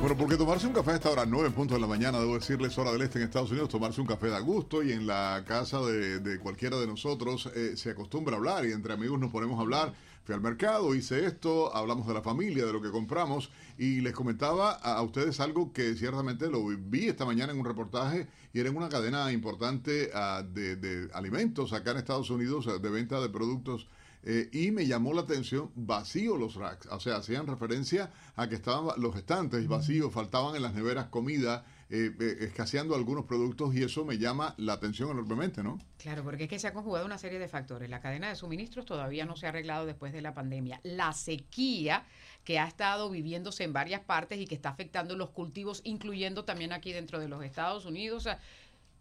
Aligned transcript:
Bueno, 0.00 0.16
porque 0.16 0.36
tomarse 0.36 0.66
un 0.66 0.74
café 0.74 0.92
a 0.92 0.94
esta 0.96 1.10
hora, 1.10 1.24
9 1.26 1.48
en 1.48 1.52
punto 1.54 1.74
de 1.74 1.80
la 1.80 1.86
mañana, 1.86 2.20
debo 2.20 2.34
decirles, 2.34 2.76
hora 2.78 2.92
del 2.92 3.02
este 3.02 3.18
en 3.18 3.24
Estados 3.24 3.50
Unidos, 3.50 3.70
tomarse 3.70 4.00
un 4.00 4.06
café 4.06 4.28
da 4.28 4.38
gusto 4.40 4.82
y 4.82 4.92
en 4.92 5.06
la 5.06 5.42
casa 5.46 5.80
de, 5.80 6.20
de 6.20 6.38
cualquiera 6.38 6.76
de 6.76 6.86
nosotros 6.86 7.50
eh, 7.56 7.76
se 7.76 7.90
acostumbra 7.90 8.34
a 8.34 8.38
hablar 8.38 8.66
y 8.66 8.72
entre 8.72 8.92
amigos 8.92 9.18
nos 9.18 9.32
ponemos 9.32 9.58
a 9.58 9.62
hablar. 9.62 9.94
Fui 10.24 10.34
al 10.34 10.40
mercado, 10.40 10.94
hice 10.94 11.24
esto, 11.24 11.74
hablamos 11.74 12.06
de 12.06 12.12
la 12.14 12.20
familia, 12.20 12.66
de 12.66 12.72
lo 12.72 12.82
que 12.82 12.90
compramos 12.90 13.50
y 13.78 14.00
les 14.00 14.12
comentaba 14.12 14.72
a, 14.72 14.98
a 14.98 15.02
ustedes 15.02 15.40
algo 15.40 15.72
que 15.72 15.94
ciertamente 15.94 16.50
lo 16.50 16.66
vi 16.66 17.08
esta 17.08 17.24
mañana 17.24 17.52
en 17.52 17.58
un 17.58 17.64
reportaje 17.64 18.28
y 18.52 18.60
era 18.60 18.68
en 18.68 18.76
una 18.76 18.88
cadena 18.88 19.32
importante 19.32 20.10
ah, 20.14 20.44
de, 20.46 20.76
de 20.76 21.08
alimentos 21.14 21.72
acá 21.72 21.92
en 21.92 21.96
Estados 21.96 22.28
Unidos, 22.30 22.66
de 22.66 22.90
venta 22.90 23.20
de 23.20 23.28
productos 23.28 23.88
eh, 24.28 24.48
y 24.50 24.72
me 24.72 24.88
llamó 24.88 25.14
la 25.14 25.20
atención 25.20 25.70
vacío 25.76 26.36
los 26.36 26.56
racks, 26.56 26.88
o 26.90 26.98
sea, 26.98 27.18
hacían 27.18 27.46
referencia 27.46 28.10
a 28.34 28.48
que 28.48 28.56
estaban 28.56 29.00
los 29.00 29.14
estantes 29.14 29.68
vacíos, 29.68 30.12
faltaban 30.12 30.56
en 30.56 30.62
las 30.62 30.74
neveras 30.74 31.06
comida, 31.06 31.64
eh, 31.88 32.10
eh, 32.18 32.36
escaseando 32.40 32.96
algunos 32.96 33.26
productos 33.26 33.72
y 33.76 33.84
eso 33.84 34.04
me 34.04 34.18
llama 34.18 34.56
la 34.56 34.72
atención 34.72 35.10
enormemente, 35.10 35.62
¿no? 35.62 35.78
Claro, 35.98 36.24
porque 36.24 36.44
es 36.44 36.50
que 36.50 36.58
se 36.58 36.66
ha 36.66 36.72
conjugado 36.72 37.06
una 37.06 37.18
serie 37.18 37.38
de 37.38 37.46
factores. 37.46 37.88
La 37.88 38.00
cadena 38.00 38.28
de 38.28 38.34
suministros 38.34 38.84
todavía 38.84 39.24
no 39.26 39.36
se 39.36 39.46
ha 39.46 39.50
arreglado 39.50 39.86
después 39.86 40.12
de 40.12 40.22
la 40.22 40.34
pandemia. 40.34 40.80
La 40.82 41.12
sequía 41.12 42.04
que 42.42 42.58
ha 42.58 42.66
estado 42.66 43.08
viviéndose 43.08 43.62
en 43.62 43.72
varias 43.72 44.00
partes 44.00 44.40
y 44.40 44.48
que 44.48 44.56
está 44.56 44.70
afectando 44.70 45.16
los 45.16 45.30
cultivos, 45.30 45.82
incluyendo 45.84 46.44
también 46.44 46.72
aquí 46.72 46.92
dentro 46.92 47.20
de 47.20 47.28
los 47.28 47.44
Estados 47.44 47.86
Unidos. 47.86 48.16
O 48.18 48.20
sea, 48.20 48.40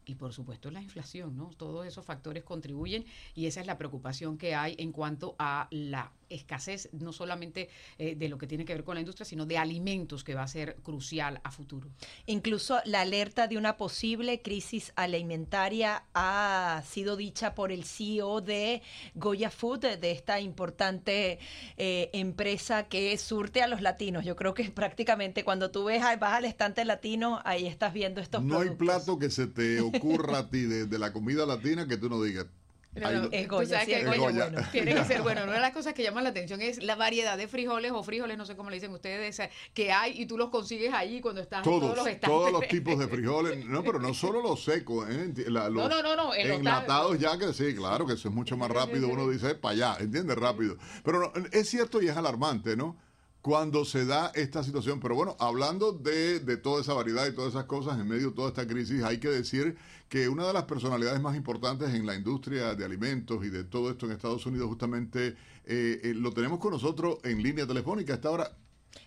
y 0.05 0.15
por 0.15 0.33
supuesto 0.33 0.71
la 0.71 0.81
inflación, 0.81 1.35
¿no? 1.35 1.51
Todos 1.57 1.85
esos 1.85 2.05
factores 2.05 2.43
contribuyen 2.43 3.05
y 3.33 3.47
esa 3.47 3.61
es 3.61 3.67
la 3.67 3.77
preocupación 3.77 4.37
que 4.37 4.55
hay 4.55 4.75
en 4.77 4.91
cuanto 4.91 5.35
a 5.39 5.67
la 5.71 6.11
escasez, 6.29 6.89
no 6.93 7.13
solamente 7.13 7.69
eh, 7.97 8.15
de 8.15 8.29
lo 8.29 8.37
que 8.37 8.47
tiene 8.47 8.65
que 8.65 8.73
ver 8.73 8.83
con 8.83 8.95
la 8.95 9.01
industria, 9.01 9.25
sino 9.25 9.45
de 9.45 9.57
alimentos 9.57 10.23
que 10.23 10.35
va 10.35 10.43
a 10.43 10.47
ser 10.47 10.77
crucial 10.83 11.41
a 11.43 11.51
futuro. 11.51 11.89
Incluso 12.25 12.79
la 12.85 13.01
alerta 13.01 13.47
de 13.47 13.57
una 13.57 13.77
posible 13.77 14.41
crisis 14.41 14.91
alimentaria 14.95 16.03
ha 16.13 16.83
sido 16.87 17.15
dicha 17.15 17.55
por 17.55 17.71
el 17.71 17.83
CEO 17.83 18.41
de 18.41 18.81
Goya 19.13 19.49
Food, 19.49 19.97
de 19.99 20.11
esta 20.11 20.39
importante 20.39 21.39
eh, 21.77 22.09
empresa 22.13 22.87
que 22.87 23.17
surte 23.17 23.61
a 23.61 23.67
los 23.67 23.81
latinos. 23.81 24.25
Yo 24.25 24.35
creo 24.35 24.53
que 24.53 24.63
prácticamente 24.71 25.43
cuando 25.43 25.71
tú 25.71 25.85
ves, 25.85 26.01
vas 26.01 26.33
al 26.33 26.45
estante 26.45 26.85
latino, 26.85 27.41
ahí 27.45 27.67
estás 27.67 27.93
viendo 27.93 28.21
estos 28.21 28.43
No 28.43 28.59
hay 28.59 28.71
plato 28.71 29.19
que 29.19 29.29
se 29.29 29.47
te 29.47 29.81
ocurra 29.81 30.39
a 30.39 30.49
ti 30.49 30.61
de, 30.61 30.85
de 30.85 30.99
la 30.99 31.11
comida 31.13 31.45
latina 31.45 31.87
que 31.87 31.97
tú 31.97 32.09
no 32.09 32.21
digas. 32.21 32.47
Pero 32.95 33.07
"Ay, 33.09 33.15
no, 33.15 33.21
lo- 33.23 33.29
es 33.31 33.47
tú 33.47 33.55
Goya, 33.55 33.67
sabes 33.69 33.85
sí, 33.85 33.91
que 33.91 33.99
es 33.99 34.05
Goya, 34.07 34.19
Goya. 34.19 34.49
bueno, 34.49 34.67
tiene 34.71 34.95
que 34.95 35.03
ser 35.03 35.21
bueno. 35.21 35.43
Una 35.43 35.53
de 35.53 35.59
las 35.59 35.71
cosas 35.73 35.93
que 35.93 36.01
llaman 36.01 36.23
la 36.23 36.29
atención 36.31 36.61
es 36.61 36.81
la 36.81 36.95
variedad 36.95 37.37
de 37.37 37.47
frijoles 37.47 37.91
o 37.91 38.01
frijoles, 38.03 38.37
no 38.37 38.45
sé 38.45 38.55
cómo 38.55 38.69
le 38.71 38.77
dicen 38.77 38.91
ustedes, 38.91 39.37
eh, 39.39 39.49
que 39.73 39.91
hay 39.91 40.19
y 40.21 40.25
tú 40.25 40.37
los 40.37 40.49
consigues 40.49 40.93
ahí 40.93 41.19
cuando 41.21 41.41
estás 41.41 41.59
en 41.59 41.63
Todos, 41.65 41.81
todos 41.81 41.97
los 41.97 42.07
estantes. 42.07 42.29
todos 42.29 42.51
los 42.53 42.67
tipos 42.67 42.97
de 42.97 43.07
frijoles, 43.07 43.65
no, 43.65 43.83
pero 43.83 43.99
no 43.99 44.13
solo 44.13 44.41
los 44.41 44.63
secos, 44.63 45.07
¿eh? 45.09 45.31
La- 45.49 45.69
los 45.69 45.89
no, 45.89 46.01
no, 46.01 46.15
no, 46.15 46.33
enlatados 46.33 47.19
ya 47.19 47.37
que 47.37 47.53
sí, 47.53 47.75
claro 47.75 48.05
que 48.07 48.13
eso 48.13 48.29
es 48.29 48.33
mucho 48.33 48.57
más 48.57 48.71
rápido, 48.71 49.09
uno 49.09 49.29
dice 49.29 49.55
para 49.55 49.73
allá, 49.73 49.97
¿entiendes? 49.99 50.37
Rápido. 50.37 50.77
Pero 51.03 51.19
no, 51.19 51.33
es 51.51 51.69
cierto 51.69 52.01
y 52.01 52.07
es 52.07 52.15
alarmante, 52.15 52.75
¿no? 52.77 52.97
Cuando 53.45 53.85
se 53.85 54.05
da 54.05 54.31
esta 54.33 54.63
situación, 54.63 54.99
pero 54.99 55.13
bueno, 55.13 55.37
hablando 55.39 55.91
de, 55.91 56.39
de 56.39 56.57
toda 56.57 56.81
esa 56.81 56.95
variedad 56.95 57.27
y 57.27 57.35
todas 57.35 57.51
esas 57.51 57.65
cosas 57.65 57.99
en 57.99 58.07
medio 58.07 58.29
de 58.31 58.35
toda 58.35 58.47
esta 58.47 58.65
crisis, 58.65 59.03
hay 59.03 59.19
que 59.19 59.27
decir 59.27 59.77
que 60.09 60.27
una 60.27 60.47
de 60.47 60.53
las 60.53 60.63
personalidades 60.63 61.21
más 61.21 61.35
importantes 61.35 61.93
en 61.93 62.07
la 62.07 62.15
industria 62.15 62.73
de 62.73 62.83
alimentos 62.83 63.45
y 63.45 63.49
de 63.49 63.63
todo 63.63 63.91
esto 63.91 64.07
en 64.07 64.13
Estados 64.13 64.47
Unidos, 64.47 64.67
justamente 64.67 65.35
eh, 65.63 66.01
eh, 66.03 66.13
lo 66.15 66.31
tenemos 66.31 66.57
con 66.57 66.71
nosotros 66.71 67.19
en 67.23 67.43
línea 67.43 67.67
telefónica 67.67 68.13
a 68.13 68.15
esta 68.15 68.31
hora. 68.31 68.51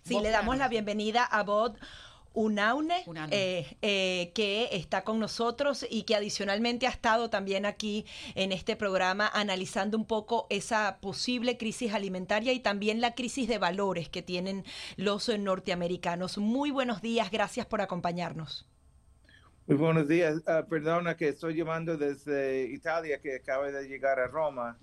Sí, 0.04 0.14
Bob 0.14 0.22
le 0.22 0.30
damos 0.30 0.56
la 0.56 0.68
bienvenida 0.68 1.24
a 1.24 1.42
Bod 1.42 1.74
Unaune, 2.38 3.02
Unaune. 3.06 3.36
eh, 3.36 3.66
eh, 3.82 4.30
que 4.32 4.68
está 4.72 5.02
con 5.02 5.18
nosotros 5.18 5.84
y 5.90 6.04
que 6.04 6.14
adicionalmente 6.14 6.86
ha 6.86 6.90
estado 6.90 7.30
también 7.30 7.66
aquí 7.66 8.06
en 8.36 8.52
este 8.52 8.76
programa 8.76 9.28
analizando 9.34 9.98
un 9.98 10.04
poco 10.04 10.46
esa 10.48 10.98
posible 11.00 11.58
crisis 11.58 11.92
alimentaria 11.94 12.52
y 12.52 12.60
también 12.60 13.00
la 13.00 13.16
crisis 13.16 13.48
de 13.48 13.58
valores 13.58 14.08
que 14.08 14.22
tienen 14.22 14.64
los 14.96 15.28
norteamericanos. 15.28 16.38
Muy 16.38 16.70
buenos 16.70 17.02
días, 17.02 17.30
gracias 17.32 17.66
por 17.66 17.80
acompañarnos. 17.80 18.68
Muy 19.66 19.76
buenos 19.76 20.06
días. 20.06 20.40
Ah, 20.46 20.64
perdona 20.68 21.16
que 21.16 21.28
estoy 21.28 21.54
llamando 21.56 21.96
desde 21.96 22.66
Italia, 22.72 23.20
que 23.20 23.34
acaba 23.36 23.70
de 23.70 23.86
llegar 23.88 24.18
a 24.20 24.28
Roma. 24.28 24.78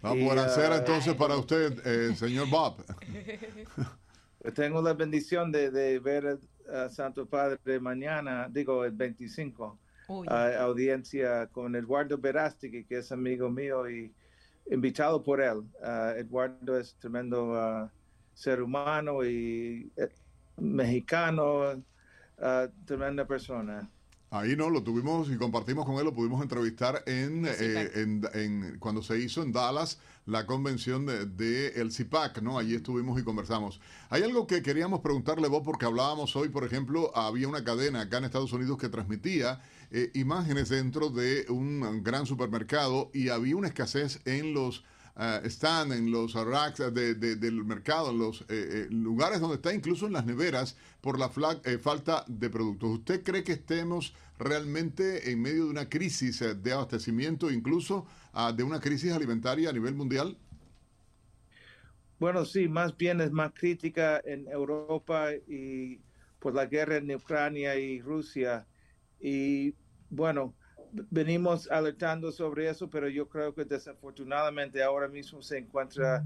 Vamos 0.00 0.36
Y, 0.36 0.38
a 0.38 0.44
hacer 0.44 0.72
ah, 0.72 0.76
entonces 0.76 1.14
para 1.14 1.36
usted, 1.36 1.84
eh, 1.84 2.14
señor 2.14 2.48
Bob. 2.48 2.76
Tengo 4.54 4.82
la 4.82 4.92
bendición 4.94 5.52
de, 5.52 5.70
de 5.70 5.98
ver 6.00 6.38
a 6.72 6.88
Santo 6.88 7.26
Padre 7.26 7.78
mañana, 7.80 8.48
digo 8.50 8.84
el 8.84 8.92
25, 8.92 9.78
Uy. 10.08 10.26
a- 10.28 10.62
audiencia 10.62 11.46
con 11.46 11.76
Eduardo 11.76 12.18
Verástegui, 12.18 12.84
que 12.84 12.98
es 12.98 13.12
amigo 13.12 13.48
mío 13.50 13.88
y 13.88 14.12
invitado 14.70 15.22
por 15.22 15.40
él. 15.40 15.62
Ah, 15.82 16.14
Eduardo 16.16 16.78
es 16.78 16.94
tremendo 16.96 17.54
ah, 17.54 17.90
ser 18.34 18.62
humano 18.62 19.24
y 19.24 19.92
eh, 19.96 20.08
mexicano, 20.56 21.82
tremenda 22.84 23.24
persona. 23.26 23.88
Ahí 24.34 24.56
no, 24.56 24.70
lo 24.70 24.82
tuvimos 24.82 25.28
y 25.30 25.36
compartimos 25.36 25.84
con 25.84 25.96
él, 25.96 26.04
lo 26.04 26.14
pudimos 26.14 26.40
entrevistar 26.40 27.02
en, 27.06 27.44
eh, 27.46 27.90
en, 27.96 28.22
en- 28.32 28.78
cuando 28.78 29.02
se 29.02 29.18
hizo 29.18 29.42
en 29.42 29.52
Dallas 29.52 29.98
la 30.24 30.46
convención 30.46 31.04
de, 31.04 31.26
de 31.26 31.68
el 31.80 31.92
CIPAC, 31.92 32.40
¿no? 32.40 32.56
Allí 32.58 32.74
estuvimos 32.74 33.20
y 33.20 33.24
conversamos. 33.24 33.78
Hay 34.08 34.22
algo 34.22 34.46
que 34.46 34.62
queríamos 34.62 35.00
preguntarle 35.00 35.48
vos 35.48 35.60
porque 35.62 35.84
hablábamos 35.84 36.34
hoy, 36.34 36.48
por 36.48 36.64
ejemplo, 36.64 37.14
había 37.14 37.46
una 37.46 37.62
cadena 37.62 38.00
acá 38.00 38.18
en 38.18 38.24
Estados 38.24 38.54
Unidos 38.54 38.78
que 38.78 38.88
transmitía 38.88 39.60
eh, 39.90 40.10
imágenes 40.14 40.70
dentro 40.70 41.10
de 41.10 41.44
un 41.50 42.02
gran 42.02 42.24
supermercado 42.24 43.10
y 43.12 43.28
había 43.28 43.54
una 43.56 43.68
escasez 43.68 44.20
en 44.24 44.54
los 44.54 44.82
eh, 45.16 45.40
stand, 45.46 45.92
en 45.92 46.10
los 46.10 46.34
racks 46.34 46.78
de- 46.92 47.14
de- 47.14 47.36
del 47.36 47.64
mercado, 47.64 48.10
en 48.10 48.18
los 48.18 48.42
eh, 48.42 48.44
eh, 48.48 48.86
lugares 48.90 49.40
donde 49.40 49.56
está, 49.56 49.74
incluso 49.74 50.06
en 50.06 50.12
las 50.14 50.24
neveras, 50.26 50.76
por 51.00 51.18
la 51.18 51.28
fla- 51.30 51.60
eh, 51.64 51.78
falta 51.78 52.24
de 52.28 52.48
productos. 52.50 52.90
¿Usted 52.98 53.22
cree 53.22 53.44
que 53.44 53.52
estemos 53.52 54.14
realmente 54.38 55.30
en 55.30 55.40
medio 55.42 55.64
de 55.64 55.70
una 55.70 55.88
crisis 55.88 56.40
de 56.62 56.72
abastecimiento, 56.72 57.50
incluso 57.50 58.06
ah, 58.32 58.52
de 58.52 58.62
una 58.64 58.80
crisis 58.80 59.12
alimentaria 59.12 59.70
a 59.70 59.72
nivel 59.72 59.94
mundial? 59.94 60.36
Bueno, 62.18 62.44
sí, 62.44 62.68
más 62.68 62.96
bien 62.96 63.20
es 63.20 63.32
más 63.32 63.52
crítica 63.52 64.20
en 64.24 64.46
Europa 64.48 65.30
y 65.48 66.00
por 66.38 66.54
la 66.54 66.66
guerra 66.66 66.96
en 66.98 67.12
Ucrania 67.14 67.76
y 67.76 68.00
Rusia. 68.00 68.68
Y 69.20 69.74
bueno, 70.08 70.56
venimos 70.92 71.70
alertando 71.70 72.30
sobre 72.30 72.68
eso, 72.68 72.88
pero 72.88 73.08
yo 73.08 73.28
creo 73.28 73.54
que 73.54 73.64
desafortunadamente 73.64 74.82
ahora 74.82 75.08
mismo 75.08 75.42
se 75.42 75.58
encuentra 75.58 76.24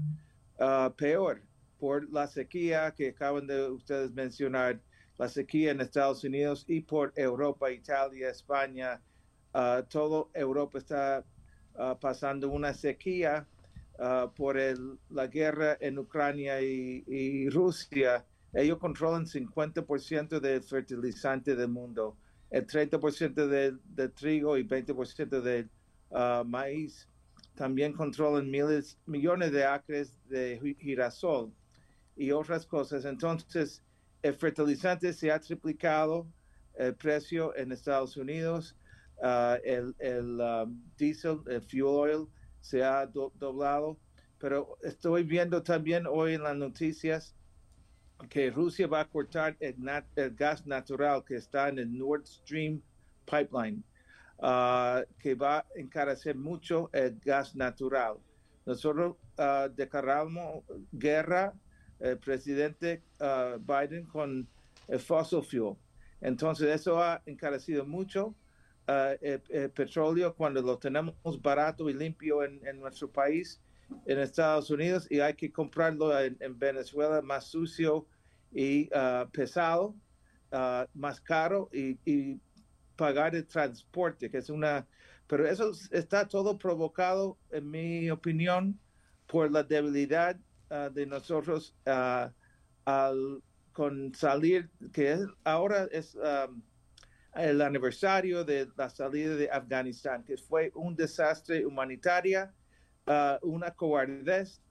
ah, 0.59 0.93
peor 0.95 1.41
por 1.79 2.09
la 2.11 2.27
sequía 2.27 2.93
que 2.95 3.09
acaban 3.09 3.47
de 3.47 3.69
ustedes 3.69 4.11
mencionar, 4.11 4.79
la 5.17 5.29
sequía 5.29 5.71
en 5.71 5.81
Estados 5.81 6.23
Unidos 6.23 6.65
y 6.67 6.81
por 6.81 7.13
Europa, 7.15 7.71
Italia, 7.71 8.29
España. 8.29 9.01
Ah, 9.53 9.83
todo 9.87 10.29
Europa 10.33 10.77
está 10.77 11.23
ah, 11.77 11.97
pasando 11.99 12.49
una 12.49 12.73
sequía 12.73 13.47
por 14.35 14.57
la 15.09 15.25
guerra 15.25 15.75
en 15.79 15.97
Ucrania 15.97 16.61
y, 16.61 17.03
y 17.07 17.49
Rusia, 17.49 18.23
ellos 18.53 18.77
controlan 18.77 19.25
50% 19.25 20.39
del 20.39 20.61
fertilizante 20.63 21.55
del 21.55 21.67
mundo, 21.69 22.15
el 22.49 22.65
30% 22.65 23.47
del, 23.47 23.79
del 23.85 24.11
trigo 24.13 24.57
y 24.57 24.63
20% 24.63 25.41
del 25.41 25.69
ah, 26.11 26.43
maíz. 26.45 27.07
También 27.55 27.93
controlan 27.93 28.49
miles, 28.49 28.97
millones 29.05 29.51
de 29.51 29.65
acres 29.65 30.17
de 30.29 30.59
gi- 30.61 30.77
girasol 30.79 31.51
y 32.15 32.31
otras 32.31 32.65
cosas. 32.65 33.05
Entonces, 33.05 33.83
el 34.21 34.33
fertilizante 34.35 35.11
se 35.13 35.31
ha 35.31 35.39
triplicado 35.39 36.27
el 36.75 36.95
precio 36.95 37.55
en 37.55 37.71
Estados 37.71 38.17
Unidos. 38.17 38.75
Ah, 39.21 39.57
el, 39.63 39.95
el 39.99 40.39
um, 40.39 40.79
diesel, 40.97 41.39
el 41.47 41.61
fuel 41.61 41.83
oil, 41.85 42.27
se 42.61 42.83
ha 42.83 43.05
doblado. 43.07 43.97
Pero 44.39 44.77
estoy 44.83 45.23
viendo 45.23 45.63
también 45.63 46.05
hoy 46.07 46.35
en 46.35 46.43
las 46.43 46.55
noticias 46.55 47.35
que 48.29 48.49
Rusia 48.49 48.87
va 48.87 49.01
a 49.01 49.05
cortar 49.05 49.55
el, 49.59 49.75
gas 50.35 50.65
natural 50.65 51.23
que 51.23 51.35
está 51.35 51.69
en 51.69 51.79
el 51.79 51.97
Nord 51.97 52.25
Stream 52.25 52.81
pipeline, 53.25 53.83
ah, 54.39 55.03
que 55.19 55.35
va 55.35 55.59
a 55.59 55.65
encarecer 55.75 56.35
mucho 56.35 56.89
el 56.93 57.19
gas 57.19 57.55
natural. 57.55 58.17
Nosotros 58.65 59.15
uh, 59.37 59.69
declaramos 59.73 60.63
guerra, 60.91 61.53
el 61.99 62.17
presidente 62.17 63.01
Biden, 63.61 64.05
con 64.05 64.47
el 64.87 64.99
fossil 64.99 65.41
fuel. 65.41 65.77
Entonces 66.19 66.81
eso 66.81 67.01
ha 67.01 67.21
encarecido 67.25 67.85
mucho 67.85 68.35
el, 68.87 69.71
petróleo 69.71 70.35
cuando 70.35 70.61
lo 70.61 70.77
tenemos 70.77 71.15
barato 71.41 71.89
y 71.89 71.93
limpio 71.93 72.43
en, 72.43 72.79
nuestro 72.79 73.09
país, 73.09 73.61
en 74.05 74.19
Estados 74.19 74.69
Unidos, 74.69 75.07
y 75.09 75.19
hay 75.19 75.33
que 75.33 75.51
comprarlo 75.51 76.17
en, 76.19 76.37
Venezuela 76.57 77.21
más 77.21 77.45
sucio 77.45 78.07
y 78.51 78.89
uh, 78.93 79.29
pesado, 79.31 79.95
uh, 80.51 80.85
más 80.93 81.21
caro 81.21 81.69
y, 81.71 82.39
pagar 82.95 83.35
el 83.35 83.45
transporte, 83.45 84.27
que 84.29 84.39
es 84.39 84.49
una... 84.49 84.87
Pero 85.27 85.47
eso 85.47 85.71
está 85.91 86.27
todo 86.27 86.57
provocado, 86.57 87.37
en 87.51 87.69
mi 87.69 88.09
opinión, 88.09 88.79
por 89.27 89.51
la 89.51 89.61
debilidad 89.61 90.35
uh, 90.71 90.91
de 90.91 91.05
nosotros 91.05 91.75
al 91.85 93.43
con 93.77 94.11
salir, 94.15 94.71
que 94.91 95.19
ahora 95.43 95.87
es 95.91 96.15
um, 96.15 96.63
el 97.35 97.61
aniversario 97.61 98.43
de 98.43 98.67
la 98.75 98.89
salida 98.89 99.35
de 99.35 99.51
Afganistán, 99.51 100.23
que 100.23 100.35
fue 100.35 100.71
un 100.73 100.95
desastre 100.95 101.63
humanitario, 101.63 102.49
uh, 103.07 103.37
una 103.41 103.71
cobardez 103.71 104.61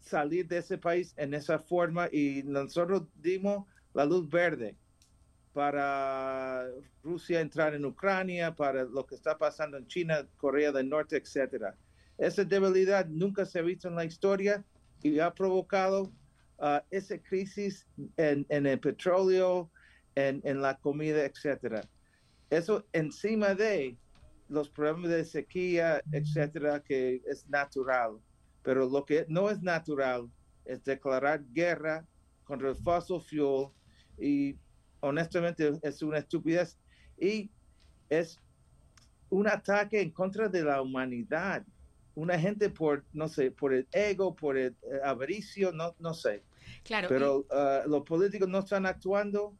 salir 0.00 0.46
de 0.46 0.58
ese 0.58 0.76
país 0.76 1.14
en 1.16 1.34
esa 1.34 1.58
forma 1.58 2.08
y 2.12 2.42
nosotros 2.44 3.04
dimos 3.14 3.66
la 3.94 4.04
luz 4.04 4.28
verde 4.28 4.76
para 5.52 6.66
Rusia 7.02 7.40
entrar 7.40 7.74
en 7.74 7.84
Ucrania, 7.84 8.54
para 8.54 8.84
lo 8.84 9.06
que 9.06 9.14
está 9.14 9.38
pasando 9.38 9.76
en 9.78 9.86
China, 9.86 10.26
Corea 10.36 10.72
del 10.72 10.88
Norte, 10.88 11.16
etcétera. 11.16 11.76
Esa 12.18 12.44
debilidad 12.44 13.06
nunca 13.06 13.46
se 13.46 13.60
ha 13.60 13.62
visto 13.62 13.88
en 13.88 13.94
la 13.94 14.04
historia 14.04 14.64
y 15.02 15.20
ha 15.20 15.32
provocado 15.32 16.12
uh, 16.58 16.80
esa 16.90 17.18
crisis 17.18 17.86
en, 18.16 18.46
el 18.48 18.80
petróleo, 18.80 19.70
en, 20.16 20.40
en, 20.44 20.60
la 20.60 20.76
comida, 20.76 21.24
etcétera. 21.24 21.82
Eso 22.50 22.84
encima 22.92 23.54
de 23.54 23.96
los 24.54 24.70
problemas 24.70 25.10
de 25.10 25.24
sequía, 25.24 26.00
etcétera, 26.12 26.82
que 26.82 27.22
es 27.26 27.48
natural. 27.48 28.18
Pero 28.62 28.88
lo 28.88 29.04
que 29.04 29.26
no 29.28 29.50
es 29.50 29.60
natural 29.62 30.30
es 30.64 30.82
declarar 30.84 31.44
guerra 31.52 32.06
contra 32.44 32.70
el 32.70 32.76
fossil 32.76 33.20
fuel 33.20 33.68
y 34.18 34.56
honestamente 35.00 35.72
es 35.82 36.02
una 36.02 36.18
estupidez 36.18 36.78
y 37.18 37.50
es 38.08 38.40
un 39.28 39.48
ataque 39.48 40.00
en 40.00 40.10
contra 40.10 40.48
de 40.48 40.62
la 40.62 40.80
humanidad 40.80 41.64
una 42.14 42.38
gente 42.38 42.70
por, 42.70 43.04
no 43.12 43.28
sé, 43.28 43.50
por 43.50 43.74
el 43.74 43.88
ego, 43.92 44.34
por 44.34 44.56
el 44.56 44.76
eh, 44.82 45.00
avaricio, 45.04 45.72
no, 45.72 45.94
no 45.98 46.14
sé. 46.14 46.44
Claro. 46.84 47.08
Pero 47.08 47.46
ah, 47.50 47.82
los 47.86 48.02
políticos 48.04 48.48
no 48.48 48.60
están 48.60 48.86
actuando 48.86 49.56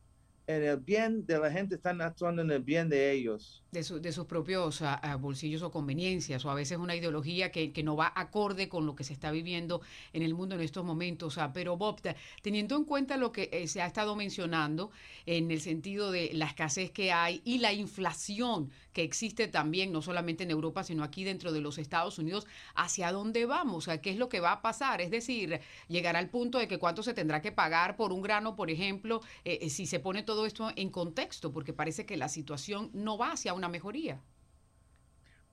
en 0.47 0.63
el 0.63 0.77
bien 0.77 1.27
de 1.27 1.39
la 1.39 1.51
gente, 1.51 1.77
están 1.77 2.01
actuando 2.01 2.43
en 2.43 2.51
el 2.51 2.63
bien 2.63 2.89
de 2.89 3.13
ellos. 3.13 3.63
De, 3.73 3.83
de 3.83 4.13
sus 4.13 4.27
propios 4.27 4.83
ah, 4.83 5.01
ah, 5.03 5.17
bolsillos 5.17 5.63
o 5.63 5.71
conveniencias, 5.71 6.45
o 6.45 6.51
a 6.51 6.55
veces 6.55 6.79
una 6.79 6.95
ideología 6.95 7.51
que, 7.51 7.73
que, 7.73 7.83
no 7.83 7.97
va 7.97 8.13
acorde 8.15 8.69
con 8.69 8.87
lo 8.87 8.95
que 8.95 9.05
se 9.05 9.13
está 9.13 9.31
viviendo 9.31 9.81
en 10.13 10.23
el 10.23 10.35
mundo 10.35 10.55
en 10.55 10.61
estos 10.61 10.85
momentos. 10.85 11.39
pero 11.53 11.77
Bob, 11.77 12.01
teniendo 12.43 12.77
en 12.77 12.85
cuenta 12.85 13.17
lo 13.17 13.33
que 13.33 13.49
eh, 13.53 13.67
se 13.69 13.81
ha 13.81 13.87
estado 13.87 14.17
mencionando 14.17 14.91
en 15.27 15.51
el 15.51 15.61
sentido 15.61 16.11
de 16.11 16.31
la 16.35 16.47
escasez 16.47 16.91
que 16.91 17.13
hay 17.13 17.41
y 17.45 17.59
la 17.59 17.73
inflación 17.73 18.71
que 18.93 19.03
existe 19.03 19.49
también, 19.49 19.93
no 19.93 20.03
solamente 20.03 20.45
en 20.45 20.51
Europa, 20.51 20.85
sino 20.85 21.03
aquí 21.03 21.25
dentro 21.25 21.53
de 21.53 21.61
los 21.61 21.79
Estados 21.79 22.19
Unidos, 22.19 22.47
¿hacia 22.75 23.13
dónde 23.13 23.45
vamos? 23.47 23.89
¿Qué 24.03 24.11
es 24.11 24.17
lo 24.17 24.29
que 24.29 24.41
va 24.41 24.53
a 24.53 24.63
pasar? 24.63 25.01
Es 25.01 25.11
decir, 25.11 25.61
llegará 25.89 26.21
al 26.21 26.29
punto 26.29 26.59
de 26.59 26.69
que 26.69 26.79
cuánto 26.79 27.03
se 27.03 27.13
tendrá 27.13 27.43
que 27.43 27.51
pagar 27.51 27.97
por 27.97 28.13
un 28.13 28.23
grano, 28.23 28.55
por 28.55 28.71
ejemplo, 28.71 29.21
eh, 29.45 29.59
eh, 29.63 29.71
si 29.71 29.87
se 29.87 29.99
pone 29.99 30.23
todo 30.23 30.34
esto 30.47 30.71
en 30.77 30.91
contexto, 30.91 31.53
porque 31.53 31.73
parece 31.73 32.05
que 32.07 32.17
la 32.17 32.29
situación 32.29 32.91
no 32.93 33.17
va 33.17 33.33
hacia 33.33 33.55
una 33.55 33.69
mejoría. 33.69 34.21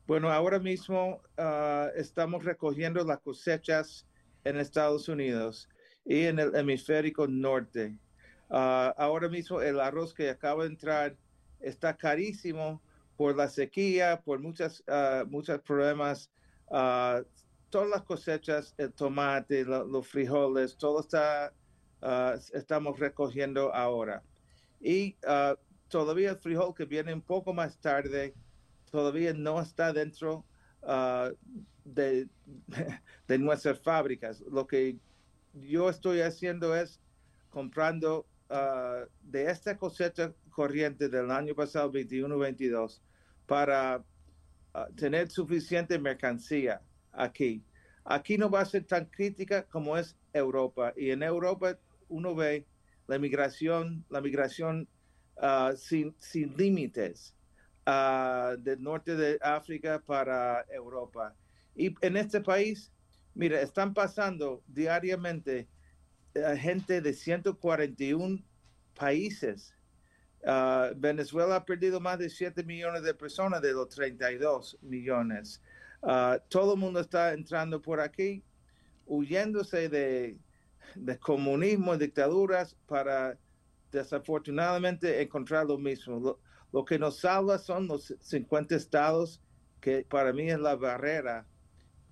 Bueno, 0.08 0.30
ahora 0.32 0.60
mismo 0.60 1.22
ah, 1.38 1.90
estamos 1.96 2.44
recogiendo 2.44 3.04
las 3.06 3.20
cosechas 3.20 4.06
en 4.44 4.58
Estados 4.58 5.08
Unidos 5.08 5.70
y 6.04 6.24
en 6.24 6.40
el 6.40 6.56
hemisférico 6.56 7.28
norte. 7.28 7.96
Ah, 8.50 8.94
ahora 8.98 9.30
mismo 9.30 9.62
el 9.62 9.80
arroz 9.80 10.14
que 10.14 10.30
acaba 10.30 10.64
de 10.64 10.70
entrar 10.70 11.16
está 11.62 11.96
carísimo 11.96 12.82
por 13.16 13.36
la 13.38 13.48
sequía, 13.48 14.22
por 14.26 14.40
muchas, 14.40 14.84
uh, 14.88 15.28
muchos 15.28 15.62
problemas, 15.62 16.32
todas 17.70 17.90
las 17.90 18.02
cosechas, 18.02 18.74
el 18.78 18.92
tomate, 18.94 19.64
los 19.64 20.08
frijoles, 20.08 20.76
todo 20.76 21.02
está, 21.02 21.54
estamos 22.54 23.00
recogiendo 23.00 23.74
ahora. 23.76 24.24
Y 24.82 25.16
todavía 25.88 26.32
el 26.32 26.38
frijol 26.38 26.74
que 26.74 26.86
viene 26.86 27.14
un 27.14 27.22
poco 27.22 27.54
más 27.54 27.78
tarde, 27.80 28.34
todavía 28.90 29.34
no 29.34 29.62
está 29.62 29.94
dentro 29.94 30.46
de, 31.84 32.28
de 33.28 33.38
nuestras 33.38 33.80
fábricas. 33.80 34.42
Lo 34.42 34.66
que 34.68 34.98
yo 35.54 35.90
estoy 35.90 36.22
haciendo 36.22 36.76
es 36.76 37.00
comprando 37.50 38.26
de 39.22 39.50
esta 39.50 39.78
cosecha 39.78 40.34
corriente 40.50 41.10
del 41.10 41.32
año 41.32 41.56
pasado, 41.56 41.92
21-22, 41.92 43.00
para 43.46 44.04
ah, 44.74 44.88
tener 44.96 45.30
suficiente 45.30 45.98
mercancía 45.98 46.82
aquí. 47.12 47.64
Aquí 48.04 48.38
no 48.38 48.50
va 48.50 48.62
a 48.62 48.66
ser 48.66 48.84
tan 48.86 49.06
crítica 49.06 49.64
como 49.64 49.98
es 49.98 50.18
Europa. 50.34 50.94
Y 50.98 51.12
en 51.12 51.24
Europa 51.24 51.78
uno 52.10 52.36
ve 52.36 52.66
la 53.12 53.20
migración, 53.20 54.06
la 54.10 54.22
migración 54.22 54.88
ah, 55.38 55.74
sin, 55.76 56.16
sin 56.18 56.56
límites 56.56 57.36
uh, 57.86 58.56
del 58.58 58.82
norte 58.82 59.18
de 59.18 59.38
África 59.42 60.00
para 60.00 60.66
Europa. 60.70 61.36
Y 61.76 61.94
en 62.00 62.16
este 62.16 62.40
país, 62.40 62.90
mira, 63.34 63.60
están 63.60 63.94
pasando 63.94 64.64
diariamente 64.66 65.68
eh, 66.34 66.58
gente 66.58 67.02
de 67.02 67.14
141 67.14 68.42
países 68.98 69.76
Ah, 70.44 70.92
Venezuela 70.96 71.58
ha 71.58 71.66
perdido 71.66 72.00
más 72.00 72.18
de 72.18 72.28
7 72.30 72.64
millones 72.64 73.04
de 73.04 73.14
personas 73.14 73.62
de 73.62 73.74
los 73.74 73.90
32 73.90 74.78
millones. 74.82 75.62
Todo 76.50 76.74
el 76.74 76.80
mundo 76.80 77.00
está 77.00 77.34
entrando 77.34 77.80
por 77.80 78.00
aquí, 78.00 78.44
huyéndose 79.06 79.88
de, 79.88 80.36
de 80.96 81.18
comunismo 81.18 81.96
y 81.96 81.98
dictaduras 81.98 82.76
para 82.88 83.38
desafortunadamente 83.92 85.22
encontrar 85.22 85.66
lo 85.66 85.78
mismo. 85.78 86.20
Lo, 86.20 86.40
lo, 86.72 86.86
que 86.86 86.98
nos 86.98 87.20
salva 87.20 87.58
son 87.58 87.88
los 87.88 88.16
50 88.20 88.76
estados, 88.76 89.42
que 89.80 90.06
para 90.10 90.34
mí 90.34 90.50
es 90.50 90.60
la 90.60 90.76
barrera 90.76 91.46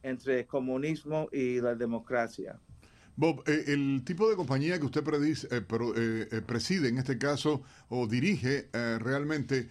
entre 0.03 0.45
comunismo 0.45 1.27
y 1.31 1.61
la 1.61 1.75
democracia. 1.75 2.59
Bob, 3.19 3.43
eh, 3.47 3.65
el 3.67 4.01
tipo 4.05 4.29
de 4.29 4.37
compañía 4.37 4.79
que 4.79 4.85
usted 4.85 5.03
predice, 5.03 5.45
eh, 5.51 5.61
eh, 6.31 6.41
preside 6.45 6.87
en 6.87 6.99
este 6.99 7.17
caso 7.17 7.63
o 7.89 8.07
dirige 8.07 8.69
realmente, 8.71 9.67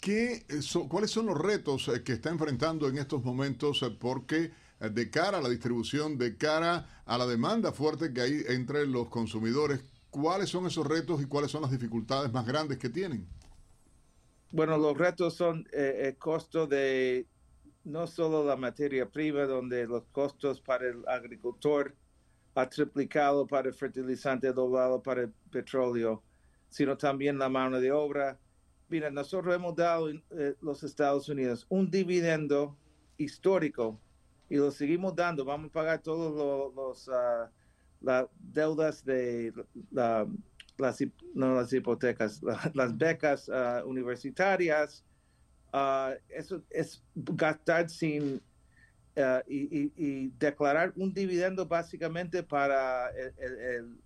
¿qué 0.00 0.44
¿cuáles 0.88 1.12
son 1.12 1.26
los 1.26 1.38
retos 1.38 1.88
que 2.04 2.14
está 2.14 2.30
enfrentando 2.30 2.88
en 2.88 2.98
estos 2.98 3.22
momentos? 3.22 3.84
porque 4.00 4.50
de 4.80 5.10
cara 5.10 5.38
a 5.38 5.40
la 5.40 5.48
distribución, 5.48 6.18
de 6.18 6.36
cara 6.36 7.02
a 7.04 7.18
la 7.18 7.26
demanda 7.26 7.72
fuerte 7.72 8.12
que 8.12 8.20
hay 8.20 8.42
entre 8.48 8.86
los 8.86 9.08
consumidores, 9.08 9.80
¿cuáles 10.10 10.48
son 10.48 10.66
esos 10.66 10.86
retos 10.86 11.20
y 11.20 11.26
cuáles 11.26 11.50
son 11.50 11.62
las 11.62 11.70
dificultades 11.70 12.32
más 12.32 12.46
grandes 12.46 12.78
que 12.78 12.88
tienen? 12.88 13.26
Bueno, 14.50 14.78
los 14.78 14.96
retos 14.96 15.34
son 15.34 15.66
el 15.72 16.16
costo 16.16 16.66
de 16.66 17.26
no 17.84 18.06
solo 18.06 18.44
la 18.44 18.56
materia 18.56 19.08
prima, 19.08 19.44
donde 19.44 19.86
los 19.86 20.04
costos 20.12 20.60
para 20.60 20.88
el 20.88 21.06
agricultor 21.08 21.94
ha 22.54 22.68
triplicado 22.68 23.46
para 23.46 23.68
el 23.68 23.74
fertilizante, 23.74 24.52
doblado 24.52 25.02
para 25.02 25.22
el 25.22 25.32
petróleo, 25.50 26.22
sino 26.68 26.96
también 26.96 27.38
la 27.38 27.48
mano 27.48 27.80
de 27.80 27.92
obra. 27.92 28.38
Mira, 28.88 29.10
nosotros 29.10 29.54
hemos 29.54 29.76
dado 29.76 30.10
eh, 30.10 30.54
los 30.60 30.82
Estados 30.82 31.28
Unidos 31.28 31.66
un 31.68 31.90
dividendo 31.90 32.76
histórico 33.16 34.00
y 34.48 34.56
lo 34.56 34.70
seguimos 34.70 35.14
dando. 35.14 35.44
Vamos 35.44 35.70
a 35.70 35.72
pagar 35.72 36.02
todos 36.02 36.74
los, 36.74 37.08
ah, 37.08 37.50
las 38.00 38.26
deudas 38.38 39.04
de 39.04 39.52
la, 39.90 40.26
las, 40.78 41.72
hipotecas, 41.72 42.40
las 42.74 42.96
becas 42.96 43.48
ah, 43.48 43.82
universitarias. 43.84 45.04
Ah, 45.72 46.14
eso 46.28 46.62
es 46.70 47.02
gastar 47.14 47.90
sin 47.90 48.40
y, 49.48 50.28
declarar 50.38 50.92
un 50.94 51.12
dividendo 51.12 51.66
básicamente 51.66 52.42
para 52.42 53.10
el, 53.10 53.98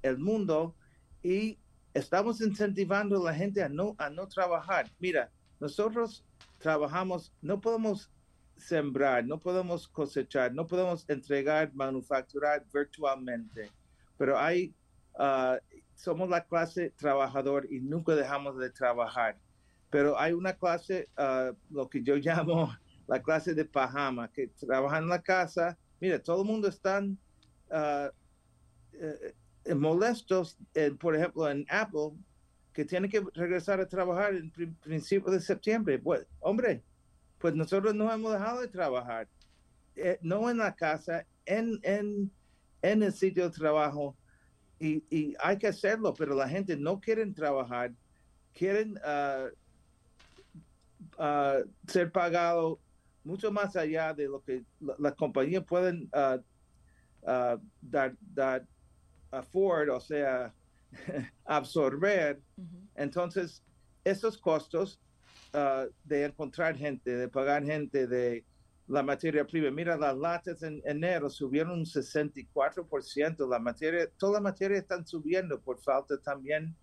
el, 0.00 0.18
mundo 0.18 0.74
y 1.22 1.58
estamos 1.92 2.40
incentivando 2.40 3.20
a 3.20 3.24
la 3.30 3.34
gente 3.34 3.62
a 3.62 3.68
no, 3.68 3.94
a 3.98 4.08
no 4.08 4.26
trabajar. 4.26 4.90
Mira, 4.98 5.30
nosotros 5.60 6.24
trabajamos, 6.58 7.32
no 7.42 7.60
podemos 7.60 8.10
sembrar, 8.58 9.24
no 9.24 9.38
podemos 9.38 9.88
cosechar, 9.88 10.52
no 10.52 10.66
podemos 10.66 11.08
entregar, 11.08 11.72
manufacturar 11.74 12.64
virtualmente, 12.72 13.70
pero 14.16 14.38
hay 14.38 14.74
somos 15.98 16.28
la 16.28 16.44
clase 16.44 16.90
trabajador 16.90 17.66
y 17.70 17.80
nunca 17.80 18.14
dejamos 18.14 18.56
de 18.58 18.70
trabajar. 18.70 19.36
Pero 19.90 20.18
hay 20.18 20.32
una 20.32 20.52
clase, 20.52 21.08
ah, 21.16 21.52
lo 21.70 21.88
que 21.88 22.02
yo 22.02 22.16
llamo 22.16 22.72
la 23.08 23.20
clase 23.20 23.54
de 23.54 23.64
pajama, 23.64 24.30
que 24.30 24.48
trabajan 24.48 25.04
en 25.04 25.08
la 25.08 25.22
casa. 25.22 25.76
Mira, 26.00 26.22
todo 26.22 26.42
el 26.42 26.48
mundo 26.48 26.68
están 26.68 27.18
uh, 27.70 28.10
molestos, 29.74 30.58
por 31.00 31.16
ejemplo, 31.16 31.48
en 31.48 31.64
Apple, 31.70 32.12
que 32.72 32.84
tiene 32.84 33.08
que 33.08 33.24
regresar 33.34 33.80
a 33.80 33.88
trabajar 33.88 34.34
en 34.34 34.52
principio 34.82 35.32
de 35.32 35.40
septiembre. 35.40 36.00
Hombre, 36.40 36.84
pues 37.38 37.54
nosotros 37.54 37.94
no 37.94 38.12
hemos 38.12 38.32
dejado 38.32 38.60
de 38.60 38.68
trabajar. 38.68 39.28
Eh, 39.96 40.18
no 40.22 40.48
en 40.48 40.58
la 40.58 40.74
casa, 40.74 41.26
en, 41.44 41.80
en, 41.82 42.30
en 42.82 43.02
el 43.02 43.12
sitio 43.12 43.44
de 43.44 43.50
trabajo 43.50 44.16
y, 44.80 45.34
hay 45.40 45.58
que 45.58 45.66
hacerlo, 45.66 46.14
pero 46.14 46.34
la 46.34 46.48
gente 46.48 46.76
no 46.76 47.00
quiere 47.00 47.26
trabajar, 47.32 47.92
quieren 48.54 48.98
ah, 49.04 49.48
ah, 51.18 51.58
ser 51.86 52.12
pagados 52.12 52.78
mucho 53.24 53.50
más 53.50 53.76
allá 53.76 54.14
de 54.14 54.28
lo 54.28 54.40
que 54.42 54.64
las 54.98 55.14
compañías 55.14 55.64
pueden 55.64 56.08
uh, 56.14 56.40
dar, 57.82 58.16
dar 58.20 58.66
afford, 59.30 59.90
o 59.90 60.00
sea, 60.00 60.54
absorber. 61.44 62.40
Entonces, 62.94 63.62
esos 64.04 64.38
costos 64.38 65.00
de 66.04 66.24
encontrar 66.24 66.76
gente, 66.76 67.10
de 67.10 67.28
pagar 67.28 67.64
gente, 67.64 68.06
de 68.06 68.44
la 68.86 69.02
materia 69.02 69.46
prima. 69.46 69.70
Mira, 69.70 69.96
las 69.96 70.16
latas 70.16 70.62
en 70.62 70.82
enero 70.84 71.28
subieron 71.30 71.80
un 71.80 71.84
64%. 71.84 73.48
La 73.48 73.58
materia, 73.58 74.08
toda 74.18 74.34
la 74.34 74.40
materia 74.40 74.78
están 74.78 75.06
subiendo 75.06 75.60
por 75.60 75.80
falta 75.80 76.18
también 76.18 76.74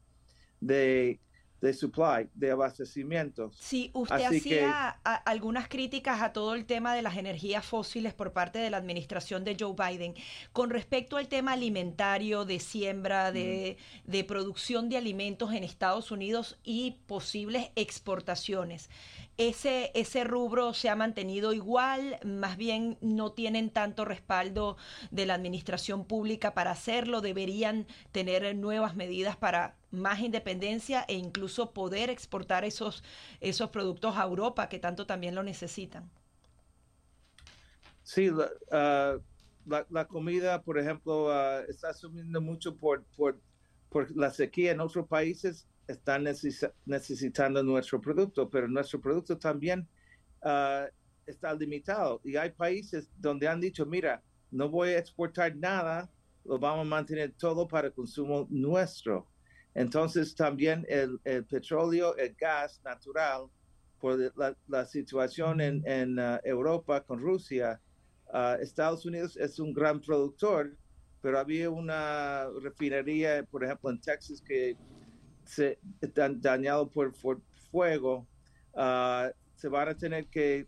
de, 0.60 1.20
de 1.66 1.74
supply, 1.74 2.30
de 2.36 2.52
abastecimiento. 2.52 3.52
Sí, 3.60 3.90
usted 3.94 4.24
hacía 4.24 4.90
algunas 5.04 5.68
críticas 5.68 6.22
a 6.22 6.32
todo 6.32 6.54
el 6.54 6.66
tema 6.66 6.94
de 6.94 7.02
las 7.02 7.18
energías 7.18 7.66
fósiles 7.66 8.14
por 8.14 8.34
parte 8.34 8.60
de 8.60 8.70
la 8.70 8.78
administración 8.78 9.44
de 9.44 9.58
Joe 9.60 9.74
Biden. 9.76 10.14
Con 10.54 10.70
respecto 10.70 11.18
al 11.18 11.28
tema 11.28 11.54
alimentario, 11.54 12.46
de 12.46 12.60
siembra, 12.60 13.32
de, 13.32 13.78
mm. 14.06 14.12
de 14.12 14.24
producción 14.24 14.90
de 14.90 14.98
alimentos 14.98 15.54
en 15.54 15.64
Estados 15.64 16.12
Unidos 16.12 16.60
y 16.64 16.98
posibles 17.08 17.72
exportaciones 17.76 18.90
ese, 19.38 19.92
ese 19.96 20.24
rubro 20.24 20.74
se 20.74 20.90
ha 20.90 20.96
mantenido 20.96 21.52
igual, 21.54 22.20
más 22.24 22.56
bien 22.58 22.98
no 23.02 23.34
tienen 23.34 23.70
tanto 23.70 24.06
respaldo 24.06 24.78
de 25.12 25.26
la 25.26 25.34
administración 25.34 26.06
pública 26.06 26.54
para 26.54 26.72
hacerlo, 26.72 27.22
deberían 27.22 27.86
tener 28.12 28.56
nuevas 28.56 28.96
medidas 28.96 29.36
para 29.36 29.76
más 29.96 30.20
independencia 30.20 31.06
e 31.08 31.16
incluso 31.16 31.74
poder 31.74 32.10
exportar 32.10 32.66
esos, 32.66 33.04
esos 33.42 33.70
productos 33.70 34.18
a 34.18 34.24
Europa 34.24 34.70
que 34.70 34.80
tanto 34.80 35.06
también 35.06 35.36
lo 35.36 35.44
necesitan. 35.44 36.10
Sí, 38.04 38.30
la, 38.30 38.50
ah, 38.72 39.18
la, 39.90 40.06
comida, 40.06 40.62
por 40.62 40.78
ejemplo, 40.78 41.32
ah, 41.32 41.62
está 41.68 41.94
subiendo 41.94 42.40
mucho 42.40 42.76
por, 42.76 43.04
por, 43.18 43.40
por 43.90 44.16
la 44.16 44.30
sequía 44.30 44.72
en 44.72 44.80
otros 44.80 45.08
países 45.08 45.68
están 45.88 46.24
necesitando 46.86 47.64
nuestro 47.64 48.02
producto, 48.02 48.50
pero 48.50 48.68
nuestro 48.68 49.00
producto 49.00 49.38
también 49.38 49.88
ah, 50.42 50.88
está 51.26 51.54
limitado. 51.54 52.22
Y 52.24 52.36
hay 52.36 52.52
países 52.52 53.10
donde 53.18 53.48
han 53.48 53.60
dicho, 53.60 53.86
mira, 53.86 54.22
no 54.52 54.70
voy 54.70 54.90
a 54.90 55.00
exportar 55.00 55.56
nada, 55.56 56.10
lo 56.44 56.60
vamos 56.60 56.86
a 56.86 56.90
mantener 56.90 57.34
todo 57.34 57.68
para 57.68 57.92
consumo 57.92 58.48
nuestro. 58.50 59.28
Entonces 59.76 60.34
también 60.34 60.86
el, 60.88 61.20
petróleo, 61.50 62.16
el 62.16 62.34
gas 62.36 62.82
natural, 62.84 63.48
por 64.00 64.18
la, 64.68 64.86
situación 64.86 65.60
en, 65.60 66.20
ah, 66.20 66.40
Europa 66.46 67.02
con 67.02 67.20
Rusia, 67.20 67.82
ah, 68.32 68.58
Estados 68.62 69.06
Unidos 69.06 69.36
es 69.36 69.60
un 69.60 69.74
gran 69.74 70.00
productor, 70.00 70.78
pero 71.22 71.40
había 71.40 71.70
una 71.70 72.48
refinería, 72.62 73.44
por 73.44 73.66
ejemplo, 73.66 73.90
en 73.90 74.00
Texas 74.00 74.42
que 74.42 74.78
se, 75.44 75.78
están 76.00 76.40
dañados 76.40 76.90
por, 76.92 77.14
fuego, 77.70 78.26
ah, 78.76 79.30
se 79.56 79.68
van 79.68 79.90
a 79.90 79.98
tener 79.98 80.28
que 80.28 80.68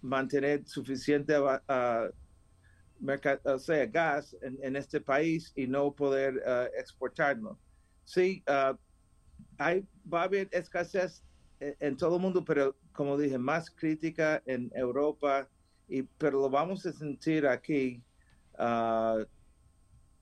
mantener 0.00 0.66
suficiente 0.66 1.38
uh, 1.38 2.10
gas 3.90 4.36
en, 4.40 4.76
este 4.76 5.00
país 5.00 5.52
y 5.54 5.66
no 5.66 5.92
poder 5.92 6.42
exportarlo. 6.78 7.58
Sí, 8.10 8.42
hay, 9.56 9.86
va 10.12 10.22
a 10.22 10.24
haber 10.24 10.48
escasez 10.50 11.22
en, 11.60 11.76
en, 11.78 11.96
todo 11.96 12.16
el 12.16 12.22
mundo, 12.22 12.44
pero 12.44 12.74
como 12.92 13.16
dije, 13.16 13.38
más 13.38 13.70
crítica 13.70 14.42
en 14.46 14.68
Europa, 14.74 15.48
y, 15.86 16.02
pero 16.02 16.40
lo 16.40 16.50
vamos 16.50 16.84
a 16.86 16.92
sentir 16.92 17.46
aquí 17.46 18.02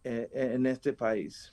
e, 0.05 0.29
en 0.33 0.67
este 0.67 0.93
país. 0.93 1.51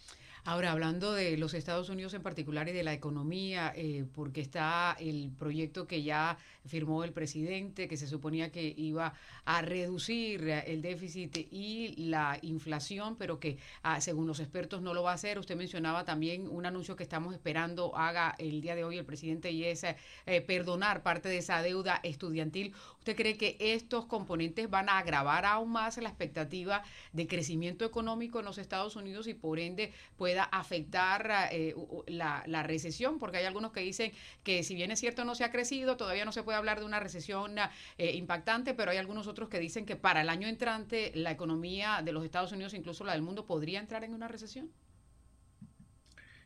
Ahora, 0.47 0.71
hablando 0.71 1.11
de 1.13 1.37
los 1.37 1.55
Estados 1.55 1.89
Unidos 1.89 2.13
en 2.13 2.21
particular 2.21 2.69
y 2.69 2.71
de 2.71 2.83
la 2.83 2.93
economía, 2.93 3.73
eh, 3.75 4.05
porque 4.13 4.41
está 4.41 4.95
el 4.99 5.31
proyecto 5.39 5.87
que 5.87 6.03
ya 6.03 6.37
firmó 6.67 7.03
el 7.03 7.13
presidente, 7.13 7.87
que 7.87 7.97
se 7.97 8.05
suponía 8.05 8.51
que 8.51 8.71
iba 8.77 9.15
a 9.45 9.63
reducir 9.63 10.47
el 10.47 10.83
déficit 10.83 11.35
y 11.51 11.95
la 11.97 12.37
inflación, 12.43 13.15
pero 13.15 13.39
que 13.39 13.57
ah, 13.81 13.99
según 14.01 14.27
los 14.27 14.39
expertos 14.39 14.83
no 14.83 14.93
lo 14.93 15.01
va 15.01 15.11
a 15.11 15.15
hacer. 15.15 15.39
Usted 15.39 15.55
mencionaba 15.55 16.05
también 16.05 16.47
un 16.47 16.67
anuncio 16.67 16.95
que 16.95 17.01
estamos 17.01 17.33
esperando 17.33 17.95
haga 17.97 18.35
el 18.37 18.61
día 18.61 18.75
de 18.75 18.83
hoy 18.83 18.99
el 18.99 19.05
presidente 19.05 19.49
y 19.49 19.63
es 19.63 19.83
eh, 19.83 19.95
perdonar 20.41 21.01
parte 21.01 21.27
de 21.27 21.39
esa 21.39 21.63
deuda 21.63 21.99
estudiantil. 22.03 22.75
¿Usted 22.99 23.15
cree 23.15 23.35
que 23.35 23.57
estos 23.59 24.05
componentes 24.05 24.69
van 24.69 24.89
a 24.89 24.99
agravar 24.99 25.45
aún 25.45 25.71
más 25.71 25.97
la 25.97 26.09
expectativa 26.09 26.83
de 27.13 27.25
crecimiento 27.25 27.83
económico 27.83 28.37
en 28.37 28.45
los 28.45 28.59
Estados 28.59 28.95
Unidos 28.95 29.27
y 29.27 29.33
por 29.33 29.57
ende 29.57 29.91
puede 30.17 30.34
afectar 30.43 31.49
eh, 31.51 31.75
la, 32.07 32.63
recesión, 32.63 33.19
porque 33.19 33.37
hay 33.37 33.45
algunos 33.45 33.71
que 33.71 33.81
dicen 33.81 34.11
que 34.43 34.63
si 34.63 34.75
bien 34.75 34.91
es 34.91 34.99
cierto 34.99 35.25
no 35.25 35.35
se 35.35 35.43
ha 35.43 35.51
crecido, 35.51 35.97
todavía 35.97 36.25
no 36.25 36.31
se 36.31 36.43
puede 36.43 36.57
hablar 36.57 36.79
de 36.79 36.85
una 36.85 36.99
recesión 36.99 37.55
eh, 37.97 38.15
impactante, 38.15 38.73
pero 38.73 38.91
hay 38.91 38.97
algunos 38.97 39.27
otros 39.27 39.49
que 39.49 39.59
dicen 39.59 39.85
que 39.85 39.95
para 39.95 40.21
el 40.21 40.29
año 40.29 40.47
entrante 40.47 41.11
la 41.15 41.31
economía 41.31 42.01
de 42.03 42.11
los 42.11 42.23
Estados 42.23 42.51
Unidos, 42.51 42.73
incluso 42.73 43.03
la 43.03 43.13
del 43.13 43.21
mundo, 43.21 43.45
podría 43.45 43.79
entrar 43.79 44.03
en 44.03 44.13
una 44.13 44.27
recesión. 44.27 44.71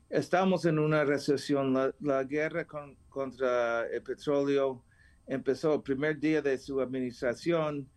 Estamos 0.09 0.65
en 0.65 0.79
una 0.79 1.03
recesión. 1.05 1.93
La, 1.99 2.23
guerra 2.23 2.65
contra 3.09 3.87
el 3.87 4.01
petróleo 4.01 4.83
empezó 5.27 5.75
el 5.75 5.81
primer 5.83 6.19
día 6.19 6.41
de 6.41 6.57
su 6.57 6.81
administración, 6.81 7.87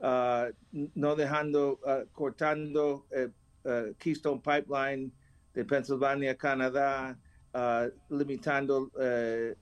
ah, 0.00 0.48
no 0.72 1.14
dejando, 1.14 1.78
ah, 1.86 2.02
cortando 2.12 3.06
el 3.12 3.32
eh, 3.64 3.94
Keystone 3.98 4.40
Pipeline 4.40 5.12
de 5.54 5.64
Pennsylvania, 5.64 6.36
Canadá, 6.36 7.18
uh, 7.54 8.14
limitando 8.14 8.90
uh, 8.94 9.54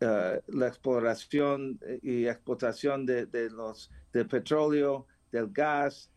la 0.00 0.66
exploración 0.66 1.78
y 2.02 2.26
explotación 2.26 3.06
de, 3.06 3.26
de, 3.26 3.50
los 3.50 3.90
del 4.12 4.26
petróleo, 4.26 5.06
del 5.30 5.48
gas, 5.52 6.10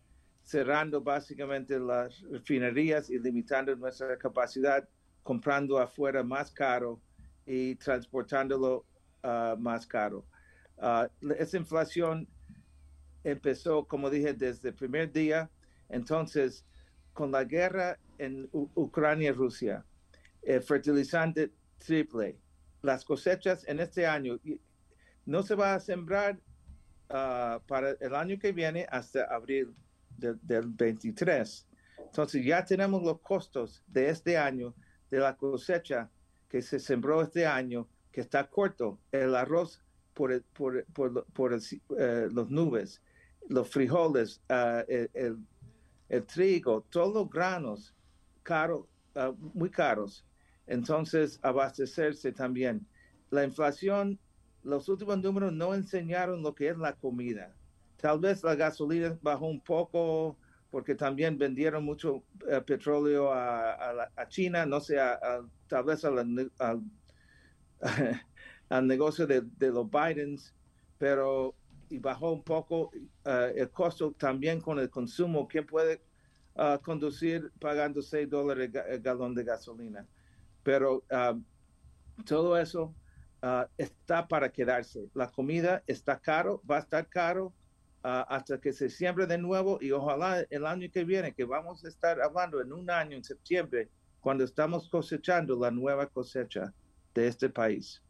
cerrando 0.43 1.01
básicamente 1.01 1.79
las 1.79 2.19
refinerías 2.31 3.12
y 3.12 3.19
limitando 3.19 3.75
nuestra 3.75 4.17
capacidad, 4.17 4.88
comprando 5.21 5.77
afuera 5.77 6.24
más 6.24 6.50
caro 6.51 7.00
y 7.45 7.75
transportándolo 7.75 8.85
más 9.59 9.85
caro. 9.85 10.25
esa 11.38 11.57
inflación 11.57 12.27
empezó, 13.25 13.85
como 13.85 14.09
dije, 14.09 14.33
desde 14.33 14.69
el 14.69 14.75
primer 14.75 15.12
día. 15.12 15.50
Entonces, 15.89 16.65
con 17.15 17.31
la 17.31 17.45
guerra 17.45 17.98
en 18.17 18.50
Ucrania 18.51 19.29
y 19.29 19.31
Rusia, 19.31 19.86
el 20.43 20.62
fertilizante 20.62 21.50
triple, 21.77 22.38
las 22.81 23.05
cosechas 23.05 23.65
en 23.67 23.79
este 23.79 24.05
año 24.05 24.38
no 25.25 25.41
se 25.41 25.55
va 25.55 25.74
a 25.74 25.79
sembrar 25.79 26.38
ah, 27.10 27.62
para 27.67 27.91
el 28.01 28.13
año 28.13 28.38
que 28.38 28.51
viene 28.51 28.86
hasta 28.91 29.24
abril 29.34 29.74
del 30.17 30.67
23. 30.67 31.67
Entonces 32.05 32.45
ya 32.45 32.65
tenemos 32.65 33.01
los 33.01 33.22
costos 33.22 33.81
de 33.88 34.10
este 34.10 34.38
año, 34.38 34.75
de 35.10 35.19
la 35.19 35.38
cosecha 35.38 36.12
que 36.50 36.62
se 36.62 36.79
sembró 36.79 37.22
este 37.22 37.48
año, 37.48 37.88
que 38.12 38.19
está 38.19 38.50
corto. 38.50 39.00
El 39.13 39.36
arroz 39.36 39.81
por, 40.13 40.43
por, 40.53 40.86
por, 40.88 41.25
por 41.27 41.53
eh, 41.53 42.27
los 42.29 42.51
nubes, 42.51 43.01
los 43.48 43.69
frijoles, 43.69 44.41
uh, 44.50 44.84
el, 44.88 45.10
el, 45.13 45.38
trigo, 46.27 46.81
todos 46.89 47.13
los 47.13 47.29
granos 47.29 47.95
caro, 48.43 48.88
uh, 49.15 49.33
muy 49.53 49.69
caros. 49.69 50.25
Entonces, 50.67 51.39
abastecerse 51.41 52.31
también. 52.31 52.88
La 53.29 53.43
inflación, 53.43 54.19
los 54.63 54.88
últimos 54.89 55.21
números 55.21 55.51
no 55.51 55.74
enseñaron 55.74 56.41
lo 56.41 56.55
que 56.55 56.69
es 56.69 56.77
la 56.77 56.93
comida. 56.93 57.53
Tal 57.97 58.19
vez 58.19 58.43
la 58.43 58.55
gasolina 58.55 59.17
bajó 59.21 59.47
un 59.47 59.59
poco, 59.62 60.38
porque 60.71 60.95
también 60.95 61.38
vendieron 61.38 61.83
mucho 61.83 62.24
eh, 62.50 62.62
petróleo 62.62 63.31
a, 63.31 64.09
China, 64.27 64.65
no 64.65 64.79
sé, 64.79 64.97
tal 65.67 65.83
vez 65.85 66.03
al, 66.03 66.51
al, 68.69 68.88
negocio 68.88 69.25
de, 69.27 69.43
los 69.59 69.89
Bidens, 69.89 70.53
pero 70.97 71.55
y 71.89 72.00
bajó 72.00 72.32
un 72.32 72.44
poco 72.44 72.92
eh, 73.25 73.54
el 73.56 73.70
costo 73.70 74.12
también 74.12 74.62
con 74.62 74.80
el 74.80 74.89
consumo. 74.89 75.48
¿Quién 75.48 75.65
puede 75.65 76.01
uh, 76.56 76.80
conducir 76.82 77.51
pagando 77.60 78.01
6 78.01 78.30
dólares 78.30 78.72
el 78.88 79.01
galón 79.01 79.36
de 79.36 79.44
gasolina? 79.44 80.06
Pero 80.63 81.04
uh, 81.12 81.42
todo 82.24 82.58
eso 82.58 82.94
uh, 83.44 83.65
está 83.77 84.27
para 84.27 84.51
quedarse. 84.51 85.10
La 85.13 85.30
comida 85.30 85.84
está 85.88 86.20
caro, 86.20 86.62
va 86.70 86.77
a 86.77 86.80
estar 86.80 87.08
caro 87.08 87.54
Ah, 88.08 88.22
hasta 88.30 88.62
que 88.62 88.72
se 88.72 88.88
siembre 88.88 89.25
de 89.25 89.39
nuevo 89.39 89.80
y 89.82 89.89
ojalá 89.89 90.46
el 90.51 90.68
año 90.68 90.88
que 90.94 91.04
viene, 91.04 91.34
que 91.34 91.44
vamos 91.44 91.84
a 91.84 91.88
estar 91.88 92.22
hablando 92.22 92.62
en 92.62 92.72
un 92.72 92.88
año, 92.88 93.18
en 93.18 93.24
septiembre, 93.24 93.89
cuando 94.20 94.44
estamos 94.44 94.88
cosechando 94.88 95.60
la 95.60 95.72
nueva 95.72 96.06
cosecha 96.06 96.72
de 97.15 97.27
este 97.27 97.50
país. 97.50 98.04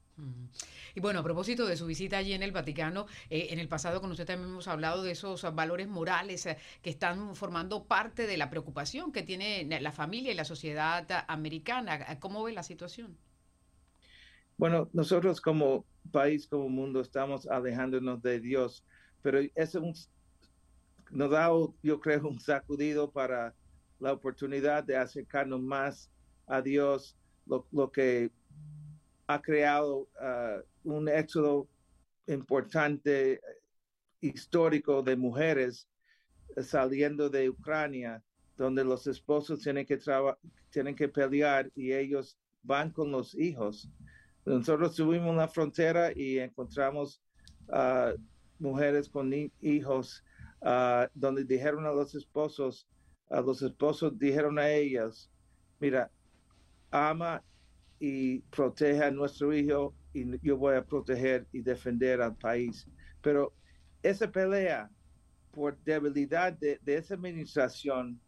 Y 0.93 0.99
bueno, 1.01 1.19
a 1.19 1.23
propósito 1.23 1.65
de 1.65 1.75
su 1.75 1.85
visita 1.85 2.17
allí 2.17 2.33
en 2.33 2.43
el 2.43 2.51
Vaticano, 2.51 3.05
eh, 3.29 3.47
en 3.49 3.59
el 3.59 3.67
pasado 3.67 3.99
con 3.99 4.11
usted 4.11 4.25
también 4.25 4.49
hemos 4.49 4.67
hablado 4.67 5.03
de 5.03 5.11
esos 5.11 5.41
valores 5.53 5.87
morales 5.87 6.45
eh, 6.45 6.57
que 6.81 6.89
están 6.89 7.35
formando 7.35 7.83
parte 7.83 8.27
de 8.27 8.37
la 8.37 8.49
preocupación 8.49 9.11
que 9.11 9.23
tiene 9.23 9.67
la 9.81 9.91
familia 9.91 10.31
y 10.31 10.35
la 10.35 10.45
sociedad 10.45 11.05
americana. 11.27 12.19
¿Cómo 12.19 12.43
ve 12.43 12.53
la 12.53 12.63
situación? 12.63 13.17
Bueno, 14.57 14.89
nosotros 14.93 15.41
como 15.41 15.85
país, 16.11 16.47
como 16.47 16.69
mundo, 16.69 17.01
estamos 17.01 17.45
alejándonos 17.45 18.21
de 18.21 18.39
Dios 18.39 18.85
pero 19.25 19.39
es 19.55 19.73
un, 19.73 19.91
nos 21.09 21.31
da, 21.31 21.49
yo 21.81 21.99
creo, 21.99 22.27
un 22.27 22.39
sacudido 22.39 23.09
para 23.09 23.55
la 23.99 24.13
oportunidad 24.13 24.83
de 24.83 24.97
acercarnos 24.97 25.59
más 25.61 26.11
a 26.45 26.61
Dios, 26.61 27.17
lo, 27.47 27.91
que 27.91 28.29
ha 29.27 29.41
creado 29.41 30.07
uh, 30.21 30.61
un 30.83 31.07
éxodo 31.09 31.67
importante 32.27 33.41
histórico 34.21 35.01
de 35.01 35.15
mujeres 35.15 35.87
saliendo 36.61 37.29
de 37.29 37.49
Ucrania, 37.49 38.23
donde 38.57 38.83
los 38.83 39.07
esposos 39.07 39.61
tienen 39.61 39.85
que, 39.85 39.99
tienen 40.69 40.95
que 40.95 41.09
pelear 41.09 41.71
y 41.75 41.91
ellos 41.91 42.37
van 42.63 42.91
con 42.91 43.11
los 43.11 43.35
hijos. 43.35 43.89
Nosotros 44.45 44.95
subimos 44.95 45.35
la 45.35 45.47
frontera 45.47 46.11
y 46.15 46.39
encontramos 46.39 47.21
uh, 47.67 48.17
mujeres 48.59 49.09
con 49.09 49.33
hijos, 49.61 50.23
uh, 50.61 51.07
donde 51.13 51.43
dijeron 51.43 51.85
a 51.85 51.91
los 51.91 52.15
esposos, 52.15 52.87
a 53.29 53.41
los 53.41 53.61
esposos 53.61 54.17
dijeron 54.17 54.59
a 54.59 54.69
ellas, 54.69 55.29
mira, 55.79 56.11
ama 56.91 57.43
y 57.99 58.39
protege 58.39 59.03
a 59.03 59.11
nuestro 59.11 59.53
hijo 59.53 59.95
y 60.13 60.25
yo 60.45 60.57
voy 60.57 60.75
a 60.75 60.85
proteger 60.85 61.47
y 61.51 61.61
defender 61.61 62.21
al 62.21 62.35
país. 62.35 62.87
Pero 63.21 63.53
esa 64.03 64.31
pelea 64.31 64.89
por 65.51 65.77
debilidad 65.83 66.53
de, 66.53 66.79
esa 66.85 67.13
administración 67.15 68.19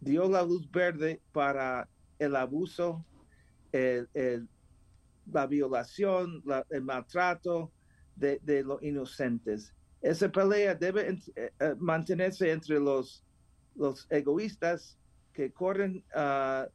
dio 0.00 0.28
la 0.28 0.42
luz 0.42 0.70
verde 0.70 1.20
para 1.32 1.88
el 2.18 2.36
abuso, 2.36 3.04
el, 3.72 4.08
la 5.32 5.46
violación, 5.46 6.42
el 6.70 6.82
maltrato, 6.82 7.72
de, 8.16 8.62
los 8.64 8.82
inocentes. 8.82 9.74
Esa 10.00 10.30
pelea 10.30 10.74
debe 10.74 11.08
eh, 11.08 11.52
eh, 11.60 11.74
mantenerse 11.78 12.50
entre 12.50 12.80
los, 12.80 13.24
los 13.74 14.06
egoístas 14.10 14.98
que 15.32 15.52
corren 15.52 16.02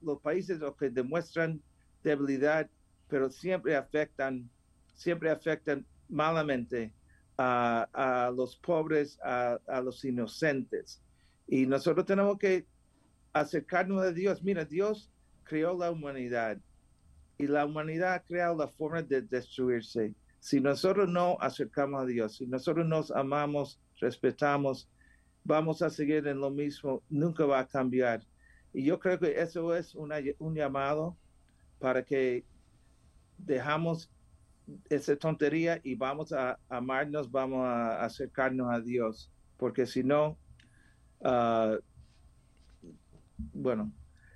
los 0.01 0.21
países 0.21 0.61
o 0.61 0.75
que 0.75 0.89
demuestran 0.91 1.61
debilidad, 2.03 2.69
pero 3.07 3.29
siempre 3.29 3.75
afectan, 3.75 4.49
siempre 4.93 5.29
afectan 5.29 5.85
malamente 6.09 6.93
a, 7.37 8.31
los 8.35 8.55
pobres, 8.57 9.19
a, 9.23 9.59
a, 9.67 9.81
los 9.81 10.03
inocentes. 10.05 11.01
Y 11.47 11.65
nosotros 11.65 12.05
tenemos 12.05 12.37
que 12.37 12.67
acercarnos 13.33 14.03
a 14.03 14.11
Dios. 14.11 14.43
Mira, 14.43 14.65
Dios 14.65 15.09
creó 15.43 15.77
la 15.77 15.91
humanidad 15.91 16.57
y 17.37 17.47
la 17.47 17.65
humanidad 17.65 18.13
ha 18.13 18.23
creado 18.23 18.55
la 18.55 18.67
forma 18.67 19.01
de 19.01 19.21
destruirse. 19.21 20.13
Si 20.39 20.59
nosotros 20.59 21.09
no 21.09 21.37
acercamos 21.39 22.03
a 22.03 22.05
Dios, 22.05 22.37
si 22.37 22.45
nosotros 22.45 22.85
nos 22.85 23.11
amamos, 23.11 23.79
respetamos, 23.99 24.87
vamos 25.43 25.81
a 25.81 25.89
seguir 25.89 26.27
en 26.27 26.39
lo 26.39 26.51
mismo, 26.51 27.01
nunca 27.09 27.45
va 27.45 27.59
a 27.59 27.67
cambiar. 27.67 28.23
Y 28.73 28.83
yo 28.85 28.99
creo 28.99 29.19
que 29.19 29.39
eso 29.39 29.75
es 29.75 29.95
un 29.95 30.55
llamado 30.55 31.17
para 31.81 32.03
que 32.03 32.45
dejamos 33.37 34.09
esa 34.89 35.15
tontería 35.15 35.81
y 35.83 35.95
vamos 35.95 36.31
a 36.31 36.57
amarnos, 36.69 37.29
vamos 37.29 37.65
a 37.65 38.05
acercarnos 38.05 38.71
a 38.71 38.79
Dios, 38.79 39.31
porque 39.57 39.85
si 39.85 40.03
no, 40.03 40.37
ah, 41.23 41.77
bueno, 43.53 43.91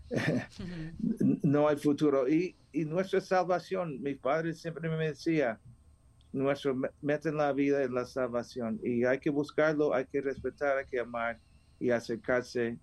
no 1.44 1.68
hay 1.68 1.78
futuro. 1.78 2.28
Y, 2.28 2.56
y 2.72 2.84
nuestra 2.86 3.22
salvación, 3.22 4.02
mi 4.02 4.16
padre 4.16 4.54
siempre 4.54 4.90
me 4.90 5.08
decía, 5.08 5.60
nuestro 6.34 6.76
meta 7.02 7.30
en 7.30 7.38
la 7.38 7.54
vida 7.54 7.82
es 7.82 7.90
la 7.92 8.06
salvación 8.06 8.80
y 8.84 9.06
hay 9.06 9.20
que 9.20 9.30
buscarlo, 9.30 9.94
hay 9.94 10.06
que 10.06 10.20
respetar, 10.20 10.78
hay 10.78 10.86
que 10.86 11.00
amar 11.00 11.40
y 11.80 11.92
acercarse 11.92 12.78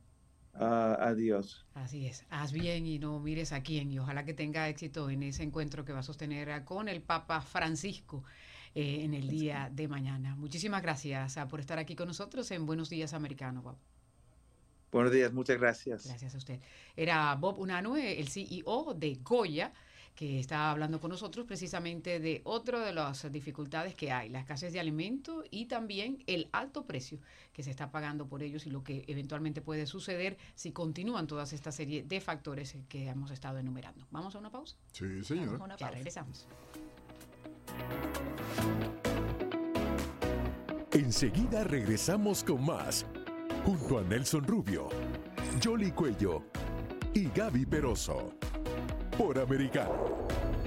a 0.54 1.14
Dios. 1.14 1.64
Así 1.74 2.06
es, 2.06 2.24
haz 2.30 2.52
bien 2.52 2.86
y 2.86 2.98
no 2.98 3.18
mires 3.20 3.52
a 3.52 3.62
quién 3.62 3.90
y 3.90 3.98
ojalá 3.98 4.24
que 4.24 4.34
tenga 4.34 4.68
éxito 4.68 5.10
en 5.10 5.22
ese 5.22 5.42
encuentro 5.42 5.84
que 5.84 5.92
va 5.92 6.00
a 6.00 6.02
sostener 6.02 6.64
con 6.64 6.88
el 6.88 7.02
Papa 7.02 7.40
Francisco. 7.40 8.24
Eh, 8.74 9.04
en 9.04 9.12
el 9.12 9.28
día 9.28 9.68
de 9.70 9.86
mañana. 9.86 10.34
Muchísimas 10.34 10.80
gracias 10.80 11.36
ah, 11.36 11.46
por 11.46 11.60
estar 11.60 11.78
aquí 11.78 11.94
con 11.94 12.08
nosotros 12.08 12.50
en 12.52 12.64
Buenos 12.64 12.88
Días 12.88 13.12
Americano, 13.12 13.60
Bob. 13.60 13.76
Buenos 14.90 15.12
días, 15.12 15.30
muchas 15.30 15.58
gracias. 15.58 16.06
Gracias 16.06 16.34
a 16.34 16.38
usted. 16.38 16.58
Era 16.96 17.34
Bob 17.34 17.58
Unanue, 17.58 18.18
el 18.18 18.28
CEO 18.28 18.94
de 18.94 19.18
Goya 19.22 19.74
que 20.14 20.38
está 20.38 20.70
hablando 20.70 21.00
con 21.00 21.10
nosotros 21.10 21.46
precisamente 21.46 22.20
de 22.20 22.42
otra 22.44 22.84
de 22.84 22.92
las 22.92 23.30
dificultades 23.32 23.94
que 23.94 24.12
hay, 24.12 24.28
la 24.28 24.40
escasez 24.40 24.72
de 24.72 24.80
alimentos 24.80 25.44
y 25.50 25.66
también 25.66 26.22
el 26.26 26.48
alto 26.52 26.84
precio 26.84 27.18
que 27.52 27.62
se 27.62 27.70
está 27.70 27.90
pagando 27.90 28.26
por 28.26 28.42
ellos 28.42 28.66
y 28.66 28.70
lo 28.70 28.82
que 28.84 29.04
eventualmente 29.08 29.62
puede 29.62 29.86
suceder 29.86 30.36
si 30.54 30.72
continúan 30.72 31.26
todas 31.26 31.52
esta 31.52 31.72
serie 31.72 32.02
de 32.02 32.20
factores 32.20 32.76
que 32.88 33.08
hemos 33.08 33.30
estado 33.30 33.58
enumerando. 33.58 34.06
¿Vamos 34.10 34.34
a 34.34 34.38
una 34.38 34.50
pausa? 34.50 34.76
Sí, 34.92 35.24
señor. 35.24 35.60
Ya 35.78 35.90
regresamos. 35.90 36.46
Enseguida 40.92 41.64
regresamos 41.64 42.44
con 42.44 42.64
más, 42.66 43.06
junto 43.64 43.98
a 43.98 44.02
Nelson 44.02 44.44
Rubio, 44.44 44.90
Jolly 45.62 45.90
Cuello 45.90 46.44
y 47.14 47.28
Gaby 47.28 47.64
Peroso 47.64 48.34
por 49.16 49.38
americano. 49.38 50.61